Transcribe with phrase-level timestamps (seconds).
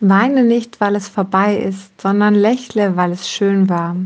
[0.00, 3.96] Weine nicht, weil es vorbei ist, sondern lächle, weil es schön war.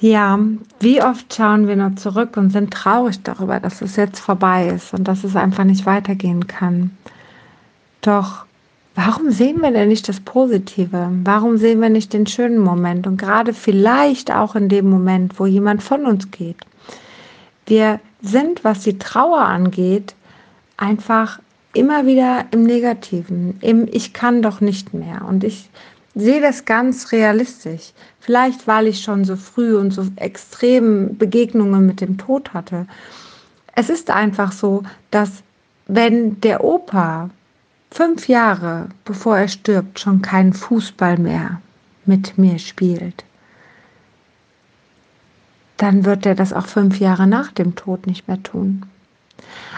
[0.00, 0.38] Ja,
[0.78, 4.94] wie oft schauen wir nur zurück und sind traurig darüber, dass es jetzt vorbei ist
[4.94, 6.96] und dass es einfach nicht weitergehen kann.
[8.00, 8.46] Doch
[8.94, 11.10] warum sehen wir denn nicht das Positive?
[11.24, 15.44] Warum sehen wir nicht den schönen Moment und gerade vielleicht auch in dem Moment, wo
[15.44, 16.56] jemand von uns geht?
[17.66, 20.14] Wir sind, was die Trauer angeht,
[20.78, 21.40] einfach
[21.72, 25.24] immer wieder im Negativen, im Ich kann doch nicht mehr.
[25.26, 25.70] Und ich
[26.14, 27.92] sehe das ganz realistisch.
[28.20, 32.86] Vielleicht, weil ich schon so früh und so extrem Begegnungen mit dem Tod hatte.
[33.74, 35.42] Es ist einfach so, dass
[35.86, 37.30] wenn der Opa
[37.90, 41.60] fünf Jahre bevor er stirbt schon keinen Fußball mehr
[42.06, 43.24] mit mir spielt,
[45.76, 48.84] dann wird er das auch fünf Jahre nach dem Tod nicht mehr tun.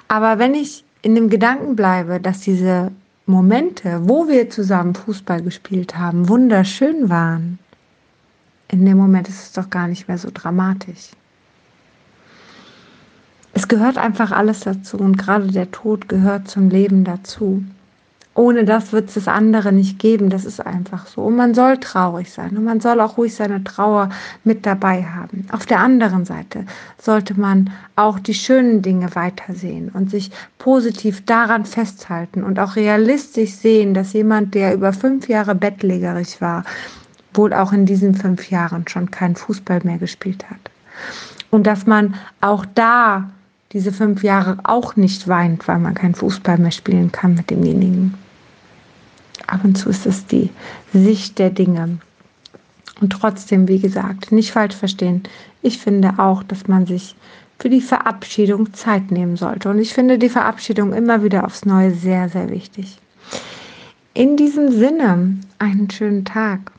[0.09, 2.93] Aber wenn ich in dem Gedanken bleibe, dass diese
[3.27, 7.59] Momente, wo wir zusammen Fußball gespielt haben, wunderschön waren,
[8.69, 11.11] in dem Moment ist es doch gar nicht mehr so dramatisch.
[13.53, 17.63] Es gehört einfach alles dazu und gerade der Tod gehört zum Leben dazu.
[18.35, 20.31] Ohne das wird es das andere nicht geben.
[20.31, 21.23] Das ist einfach so.
[21.23, 24.09] Und man soll traurig sein und man soll auch ruhig seine Trauer
[24.45, 25.47] mit dabei haben.
[25.53, 26.65] Auf der anderen Seite
[26.99, 33.53] sollte man auch die schönen Dinge weitersehen und sich positiv daran festhalten und auch realistisch
[33.53, 36.65] sehen, dass jemand, der über fünf Jahre bettlägerig war,
[37.35, 40.71] wohl auch in diesen fünf Jahren schon keinen Fußball mehr gespielt hat.
[41.51, 43.31] Und dass man auch da
[43.73, 48.15] diese fünf Jahre auch nicht weint, weil man keinen Fußball mehr spielen kann mit demjenigen.
[49.47, 50.51] Ab und zu ist es die
[50.93, 51.99] Sicht der Dinge.
[53.01, 55.23] Und trotzdem, wie gesagt, nicht falsch verstehen.
[55.63, 57.17] Ich finde auch, dass man sich
[57.59, 59.71] für die Verabschiedung Zeit nehmen sollte.
[59.71, 62.99] Und ich finde die Verabschiedung immer wieder aufs Neue sehr, sehr wichtig.
[64.15, 66.73] In diesem Sinne, einen schönen Tag.